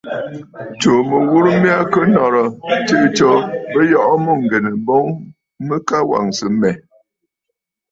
Tsuu 0.79 1.01
mɨghurə 1.09 1.51
mya 1.63 1.75
kɨ 1.93 2.01
nɔ̀rə̀, 2.13 2.47
tsiʼì 2.87 3.07
tsǒ 3.15 3.29
bɨ 3.71 3.79
yɔʼɔ 3.91 4.13
mûŋgen, 4.25 4.65
boŋ 4.85 5.05
mɨ 5.67 5.75
ka 5.87 5.97
wàŋsə 6.09 6.45
mmɛ̀. 6.53 6.73